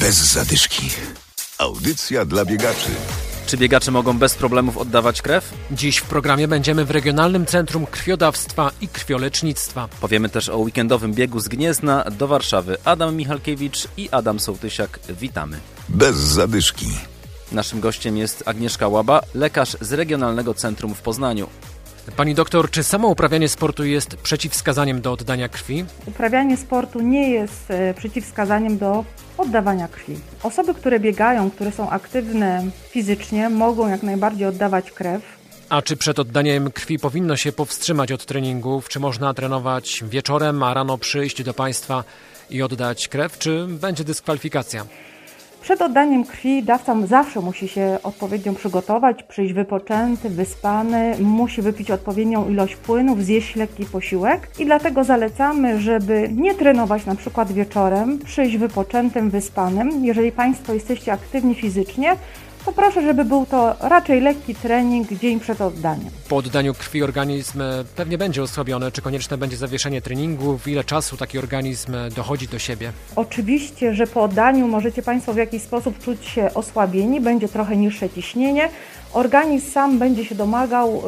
Bez 0.00 0.14
zadyszki. 0.32 0.90
Audycja 1.58 2.24
dla 2.24 2.44
biegaczy. 2.44 2.90
Czy 3.46 3.56
biegacze 3.56 3.90
mogą 3.90 4.18
bez 4.18 4.34
problemów 4.34 4.76
oddawać 4.76 5.22
krew? 5.22 5.54
Dziś 5.70 5.98
w 5.98 6.02
programie 6.02 6.48
będziemy 6.48 6.84
w 6.84 6.90
Regionalnym 6.90 7.46
Centrum 7.46 7.86
Krwiodawstwa 7.86 8.70
i 8.80 8.88
Krwiolecznictwa. 8.88 9.88
Powiemy 10.00 10.28
też 10.28 10.48
o 10.48 10.58
weekendowym 10.58 11.14
biegu 11.14 11.40
z 11.40 11.48
Gniezna 11.48 12.04
do 12.04 12.28
Warszawy. 12.28 12.76
Adam 12.84 13.16
Michalkiewicz 13.16 13.88
i 13.96 14.08
Adam 14.10 14.40
Sołtysiak. 14.40 15.00
Witamy. 15.20 15.60
Bez 15.88 16.16
zadyszki. 16.16 16.86
Naszym 17.52 17.80
gościem 17.80 18.16
jest 18.16 18.42
Agnieszka 18.46 18.88
Łaba, 18.88 19.20
lekarz 19.34 19.76
z 19.80 19.92
Regionalnego 19.92 20.54
Centrum 20.54 20.94
w 20.94 21.00
Poznaniu. 21.00 21.48
Pani 22.16 22.34
doktor, 22.34 22.70
czy 22.70 22.82
samo 22.82 23.08
uprawianie 23.08 23.48
sportu 23.48 23.84
jest 23.84 24.16
przeciwwskazaniem 24.16 25.00
do 25.00 25.12
oddania 25.12 25.48
krwi? 25.48 25.84
Uprawianie 26.06 26.56
sportu 26.56 27.00
nie 27.00 27.30
jest 27.30 27.70
e, 27.70 27.94
przeciwwskazaniem 27.94 28.78
do 28.78 29.04
oddawania 29.38 29.88
krwi. 29.88 30.18
Osoby, 30.42 30.74
które 30.74 31.00
biegają, 31.00 31.50
które 31.50 31.72
są 31.72 31.90
aktywne 31.90 32.64
fizycznie, 32.90 33.48
mogą 33.48 33.88
jak 33.88 34.02
najbardziej 34.02 34.46
oddawać 34.46 34.90
krew. 34.90 35.22
A 35.68 35.82
czy 35.82 35.96
przed 35.96 36.18
oddaniem 36.18 36.70
krwi 36.70 36.98
powinno 36.98 37.36
się 37.36 37.52
powstrzymać 37.52 38.12
od 38.12 38.24
treningów? 38.24 38.88
Czy 38.88 39.00
można 39.00 39.34
trenować 39.34 40.04
wieczorem, 40.08 40.62
a 40.62 40.74
rano 40.74 40.98
przyjść 40.98 41.42
do 41.42 41.54
Państwa 41.54 42.04
i 42.50 42.62
oddać 42.62 43.08
krew? 43.08 43.38
Czy 43.38 43.66
będzie 43.66 44.04
dyskwalifikacja? 44.04 44.86
Przed 45.60 45.82
oddaniem 45.82 46.24
krwi 46.24 46.62
dawca 46.62 47.06
zawsze 47.06 47.40
musi 47.40 47.68
się 47.68 47.98
odpowiednio 48.02 48.52
przygotować, 48.52 49.22
przyjść 49.22 49.52
wypoczęty, 49.52 50.30
wyspany, 50.30 51.14
musi 51.20 51.62
wypić 51.62 51.90
odpowiednią 51.90 52.48
ilość 52.48 52.76
płynów, 52.76 53.24
zjeść 53.24 53.56
lekki 53.56 53.84
posiłek 53.84 54.50
i 54.58 54.64
dlatego 54.66 55.04
zalecamy, 55.04 55.80
żeby 55.80 56.30
nie 56.32 56.54
trenować 56.54 57.06
na 57.06 57.14
przykład 57.14 57.52
wieczorem, 57.52 58.18
przyjść 58.18 58.56
wypoczętym, 58.56 59.30
wyspanym. 59.30 60.04
Jeżeli 60.04 60.32
Państwo 60.32 60.74
jesteście 60.74 61.12
aktywni 61.12 61.54
fizycznie, 61.54 62.16
to 62.68 62.72
proszę, 62.72 63.02
żeby 63.02 63.24
był 63.24 63.46
to 63.46 63.76
raczej 63.80 64.20
lekki 64.20 64.54
trening 64.54 65.12
dzień 65.12 65.40
przed 65.40 65.60
oddaniem. 65.60 66.10
Po 66.28 66.36
oddaniu 66.36 66.74
krwi 66.74 67.02
organizm 67.02 67.60
e, 67.62 67.84
pewnie 67.96 68.18
będzie 68.18 68.42
osłabiony. 68.42 68.92
Czy 68.92 69.02
konieczne 69.02 69.38
będzie 69.38 69.56
zawieszenie 69.56 70.02
treningu? 70.02 70.58
W 70.58 70.68
ile 70.68 70.84
czasu 70.84 71.16
taki 71.16 71.38
organizm 71.38 71.94
e, 71.94 72.10
dochodzi 72.10 72.48
do 72.48 72.58
siebie? 72.58 72.92
Oczywiście, 73.16 73.94
że 73.94 74.06
po 74.06 74.22
oddaniu 74.22 74.68
możecie 74.68 75.02
Państwo 75.02 75.32
w 75.32 75.36
jakiś 75.36 75.62
sposób 75.62 75.98
czuć 75.98 76.24
się 76.24 76.54
osłabieni, 76.54 77.20
będzie 77.20 77.48
trochę 77.48 77.76
niższe 77.76 78.10
ciśnienie. 78.10 78.68
Organizm 79.12 79.70
sam 79.70 79.98
będzie 79.98 80.24
się 80.24 80.34
domagał 80.34 81.02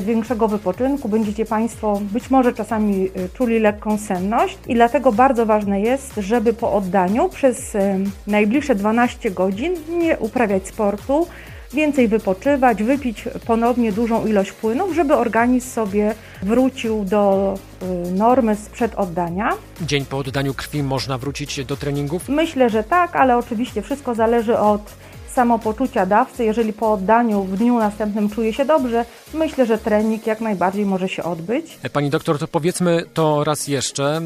większego 0.00 0.48
wypoczynku, 0.48 1.08
będziecie 1.08 1.44
Państwo 1.44 2.00
być 2.12 2.30
może 2.30 2.52
czasami 2.52 3.04
e, 3.04 3.28
czuli 3.28 3.58
lekką 3.58 3.98
senność 3.98 4.58
i 4.68 4.74
dlatego 4.74 5.12
bardzo 5.12 5.46
ważne 5.46 5.80
jest, 5.80 6.14
żeby 6.16 6.52
po 6.52 6.72
oddaniu 6.72 7.28
przez 7.28 7.76
najbliższe 8.26 8.74
12 8.74 9.30
godzin 9.30 9.74
nie 9.98 10.18
uprawiać 10.18 10.68
sportu, 10.68 10.77
więcej 11.72 12.08
wypoczywać, 12.08 12.82
wypić 12.82 13.24
ponownie 13.46 13.92
dużą 13.92 14.26
ilość 14.26 14.52
płynów, 14.52 14.94
żeby 14.94 15.14
organizm 15.14 15.70
sobie 15.70 16.14
wrócił 16.42 17.04
do 17.04 17.54
y, 18.08 18.12
normy 18.12 18.56
sprzed 18.56 18.94
oddania. 18.94 19.50
Dzień 19.80 20.04
po 20.04 20.18
oddaniu 20.18 20.54
krwi 20.54 20.82
można 20.82 21.18
wrócić 21.18 21.64
do 21.64 21.76
treningów? 21.76 22.28
Myślę, 22.28 22.70
że 22.70 22.84
tak, 22.84 23.16
ale 23.16 23.36
oczywiście 23.36 23.82
wszystko 23.82 24.14
zależy 24.14 24.58
od 24.58 24.82
samopoczucia 25.38 26.06
dawcy. 26.06 26.44
Jeżeli 26.44 26.72
po 26.72 26.92
oddaniu 26.92 27.42
w 27.42 27.56
dniu 27.56 27.78
następnym 27.78 28.30
czuje 28.30 28.52
się 28.52 28.64
dobrze, 28.64 29.04
myślę, 29.34 29.66
że 29.66 29.78
trening 29.78 30.26
jak 30.26 30.40
najbardziej 30.40 30.86
może 30.86 31.08
się 31.08 31.22
odbyć. 31.22 31.78
Pani 31.92 32.10
doktor, 32.10 32.38
to 32.38 32.48
powiedzmy 32.48 33.02
to 33.14 33.44
raz 33.44 33.68
jeszcze. 33.68 34.20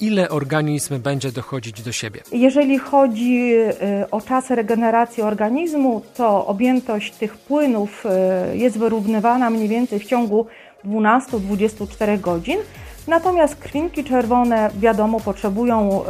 Ile 0.00 0.28
organizm 0.28 0.98
będzie 0.98 1.32
dochodzić 1.32 1.82
do 1.82 1.92
siebie? 1.92 2.20
Jeżeli 2.32 2.78
chodzi 2.78 3.52
y, 3.54 4.10
o 4.10 4.20
czas 4.20 4.50
regeneracji 4.50 5.22
organizmu, 5.22 6.02
to 6.16 6.46
objętość 6.46 7.12
tych 7.12 7.36
płynów 7.36 8.04
y, 8.52 8.56
jest 8.56 8.78
wyrównywana 8.78 9.50
mniej 9.50 9.68
więcej 9.68 9.98
w 9.98 10.04
ciągu 10.04 10.46
12-24 10.84 12.20
godzin. 12.20 12.58
Natomiast 13.06 13.56
krwinki 13.56 14.04
czerwone, 14.04 14.70
wiadomo, 14.78 15.20
potrzebują 15.20 16.02
y, 16.02 16.06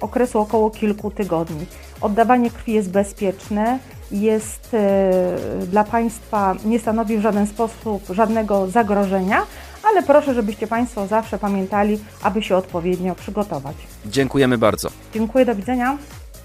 okresu 0.00 0.38
około 0.38 0.70
kilku 0.70 1.10
tygodni. 1.10 1.66
Oddawanie 2.02 2.50
krwi 2.50 2.72
jest 2.72 2.90
bezpieczne, 2.90 3.78
jest 4.10 4.74
y, 4.74 5.66
dla 5.66 5.84
Państwa, 5.84 6.54
nie 6.64 6.78
stanowi 6.78 7.18
w 7.18 7.20
żaden 7.20 7.46
sposób 7.46 8.02
żadnego 8.10 8.66
zagrożenia, 8.66 9.42
ale 9.84 10.02
proszę, 10.02 10.34
żebyście 10.34 10.66
Państwo 10.66 11.06
zawsze 11.06 11.38
pamiętali, 11.38 11.98
aby 12.22 12.42
się 12.42 12.56
odpowiednio 12.56 13.14
przygotować. 13.14 13.76
Dziękujemy 14.06 14.58
bardzo. 14.58 14.88
Dziękuję, 15.14 15.44
do 15.44 15.54
widzenia. 15.54 15.98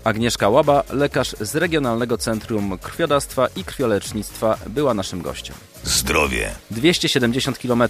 Agnieszka 0.07 0.49
Łaba, 0.49 0.83
lekarz 0.89 1.35
z 1.39 1.55
Regionalnego 1.55 2.17
Centrum 2.17 2.77
Krwiodawstwa 2.77 3.47
i 3.55 3.63
Krwiolecznictwa, 3.63 4.57
była 4.67 4.93
naszym 4.93 5.21
gościem. 5.21 5.55
Zdrowie. 5.83 6.51
270 6.71 7.59
km 7.59 7.83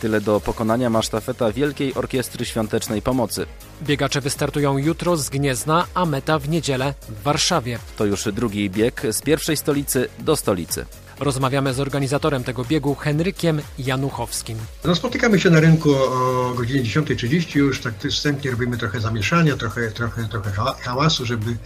tyle 0.00 0.20
do 0.20 0.40
pokonania 0.40 0.90
ma 0.90 1.02
sztafeta 1.02 1.52
Wielkiej 1.52 1.94
Orkiestry 1.94 2.44
Świątecznej 2.44 3.02
Pomocy. 3.02 3.46
Biegacze 3.82 4.20
wystartują 4.20 4.78
jutro 4.78 5.16
z 5.16 5.30
Gniezna, 5.30 5.86
a 5.94 6.04
meta 6.04 6.38
w 6.38 6.48
niedzielę 6.48 6.94
w 7.08 7.22
Warszawie. 7.22 7.78
To 7.96 8.04
już 8.04 8.28
drugi 8.32 8.70
bieg 8.70 9.02
z 9.10 9.22
pierwszej 9.22 9.56
stolicy 9.56 10.08
do 10.18 10.36
stolicy. 10.36 10.86
Rozmawiamy 11.20 11.74
z 11.74 11.80
organizatorem 11.80 12.44
tego 12.44 12.64
biegu, 12.64 12.94
Henrykiem 12.94 13.60
Januchowskim. 13.78 14.58
No, 14.84 14.94
spotykamy 14.94 15.40
się 15.40 15.50
na 15.50 15.60
rynku 15.60 15.94
o 15.94 16.54
godzinie 16.56 16.82
10.30 16.82 17.56
już, 17.56 17.80
tak 17.80 17.94
wstępnie 18.10 18.50
robimy 18.50 18.78
trochę 18.78 19.00
zamieszania, 19.00 19.56
trochę, 19.56 19.90
trochę, 19.90 20.28
trochę 20.28 20.50
hałasu, 20.82 21.26
żeby 21.26 21.56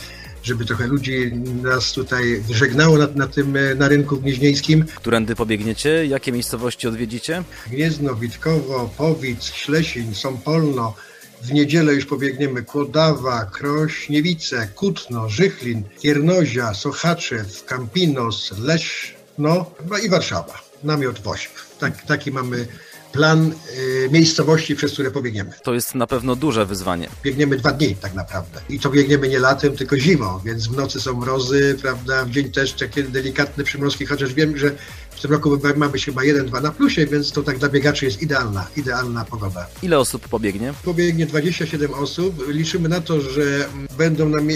żeby 0.43 0.65
trochę 0.65 0.87
ludzi 0.87 1.33
nas 1.63 1.93
tutaj 1.93 2.43
żegnało 2.51 2.99
na, 2.99 3.07
na 3.15 3.27
tym, 3.27 3.57
na 3.77 3.89
rynku 3.89 4.17
gnieźnieńskim. 4.17 4.85
Którędy 4.85 5.35
pobiegniecie? 5.35 6.07
Jakie 6.07 6.33
miejscowości 6.33 6.89
odwiedzicie? 6.89 7.43
Gniezno, 7.67 8.15
Witkowo, 8.15 8.91
Powic, 8.97 9.45
Ślesin, 9.45 10.15
Sąpolno, 10.15 10.95
w 11.43 11.53
niedzielę 11.53 11.95
już 11.95 12.07
pobiegniemy 12.07 12.63
Kłodawa, 12.63 13.45
Krośniewice, 13.45 14.69
Kutno, 14.75 15.29
Żychlin, 15.29 15.83
Kiernozia, 16.01 16.75
Sochaczew, 16.75 17.65
Kampinos, 17.65 18.53
Leszno 18.59 19.18
no 19.39 19.67
i 20.05 20.09
Warszawa. 20.09 20.55
Namiot 20.85 21.21
WOŚP. 21.21 21.53
Tak, 21.79 22.03
taki 22.03 22.33
mamy 22.33 22.67
plan 23.13 23.53
y, 23.79 24.09
miejscowości, 24.13 24.77
przez 24.77 24.93
które 24.93 25.11
pobiegniemy. 25.11 25.51
To 25.63 25.75
jest 25.75 25.95
na 25.95 26.07
pewno 26.07 26.37
duże 26.37 26.67
wyzwanie. 26.67 27.09
Biegniemy 27.23 27.57
dwa 27.57 27.73
dni 27.73 27.97
tak 27.97 28.15
naprawdę. 28.15 28.61
I 28.69 28.81
to 28.81 28.91
biegniemy 28.91 29.29
nie 29.29 29.39
latem, 29.39 29.77
tylko 29.77 29.99
zimą, 29.99 30.41
więc 30.45 30.69
w 30.69 30.77
nocy 30.77 31.01
są 31.01 31.15
mrozy, 31.15 31.77
prawda, 31.83 32.25
w 32.25 32.31
dzień 32.31 32.51
też 32.51 32.73
takie 32.73 33.03
delikatne 33.03 33.65
przymrozki, 33.65 34.07
chociaż 34.07 34.35
wiem, 34.35 34.59
że 34.59 34.75
w 35.19 35.23
tym 35.23 35.33
roku 35.33 35.59
mamy 35.77 35.99
chyba 35.99 36.23
1-2 36.23 36.63
na 36.63 36.71
plusie, 36.71 37.07
więc 37.07 37.33
to 37.33 37.43
tak 37.43 37.59
dla 37.59 37.69
biegaczy 37.69 38.05
jest 38.05 38.23
idealna, 38.23 38.67
idealna 38.77 39.25
pogoda. 39.25 39.67
Ile 39.83 39.99
osób 39.99 40.29
pobiegnie? 40.29 40.75
Pobiegnie 40.85 41.27
27 41.27 41.95
osób. 41.95 42.49
Liczymy 42.49 42.89
na 42.89 43.01
to, 43.01 43.21
że 43.21 43.69
będą 43.99 44.29
nam 44.29 44.49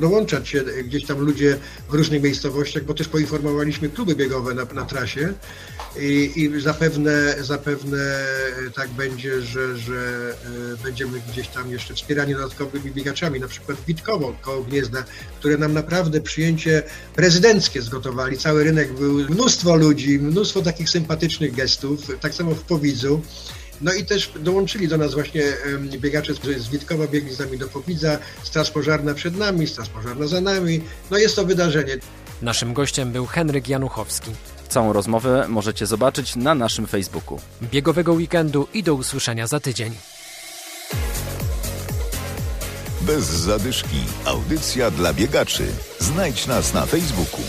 dołączać 0.00 0.48
się 0.48 0.64
gdzieś 0.84 1.06
tam 1.06 1.18
ludzie 1.18 1.56
w 1.90 1.94
różnych 1.94 2.22
miejscowościach, 2.22 2.84
bo 2.84 2.94
też 2.94 3.08
poinformowaliśmy 3.08 3.88
kluby 3.88 4.14
biegowe 4.14 4.54
na, 4.54 4.64
na 4.64 4.84
trasie 4.84 5.32
i, 6.00 6.32
i 6.36 6.60
zapewne, 6.60 7.34
zapewne 7.40 7.98
tak 8.74 8.90
będzie, 8.90 9.42
że, 9.42 9.76
że 9.76 10.34
e, 10.74 10.84
będziemy 10.84 11.20
gdzieś 11.32 11.48
tam 11.48 11.70
jeszcze 11.70 11.94
wspierani 11.94 12.34
dodatkowymi 12.34 12.90
biegaczami, 12.90 13.40
na 13.40 13.48
przykład 13.48 13.78
Witkowo 13.86 14.34
koło 14.42 14.62
Gniezna, 14.62 15.04
które 15.38 15.56
nam 15.56 15.72
naprawdę 15.72 16.20
przyjęcie 16.20 16.82
prezydenckie 17.14 17.82
zgotowali. 17.82 18.38
Cały 18.38 18.64
rynek 18.64 18.92
był 18.92 19.14
mnóstwo 19.14 19.76
ludzi, 19.78 20.18
mnóstwo 20.18 20.62
takich 20.62 20.90
sympatycznych 20.90 21.54
gestów, 21.54 22.20
tak 22.20 22.34
samo 22.34 22.54
w 22.54 22.62
Powidzu. 22.62 23.22
No 23.80 23.92
i 23.92 24.04
też 24.04 24.32
dołączyli 24.40 24.88
do 24.88 24.96
nas 24.96 25.14
właśnie 25.14 25.42
biegacze 25.98 26.34
z 26.58 26.68
Witkowa, 26.68 27.06
biegli 27.06 27.34
z 27.34 27.38
nami 27.38 27.58
do 27.58 27.68
Powidza, 27.68 28.18
Straż 28.42 28.70
Pożarna 28.70 29.14
przed 29.14 29.36
nami, 29.36 29.66
Straż 29.66 29.88
Pożarna 29.88 30.26
za 30.26 30.40
nami. 30.40 30.80
No 31.10 31.18
jest 31.18 31.36
to 31.36 31.44
wydarzenie. 31.44 31.98
Naszym 32.42 32.74
gościem 32.74 33.12
był 33.12 33.26
Henryk 33.26 33.68
Januchowski. 33.68 34.30
Całą 34.68 34.92
rozmowę 34.92 35.46
możecie 35.48 35.86
zobaczyć 35.86 36.36
na 36.36 36.54
naszym 36.54 36.86
Facebooku. 36.86 37.40
Biegowego 37.62 38.12
weekendu 38.12 38.68
i 38.74 38.82
do 38.82 38.94
usłyszenia 38.94 39.46
za 39.46 39.60
tydzień. 39.60 39.94
Bez 43.00 43.24
zadyszki. 43.24 43.96
Audycja 44.24 44.90
dla 44.90 45.14
biegaczy. 45.14 45.66
Znajdź 45.98 46.46
nas 46.46 46.74
na 46.74 46.86
Facebooku. 46.86 47.40